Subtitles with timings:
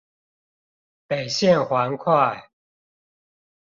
[1.05, 2.49] 北縣環快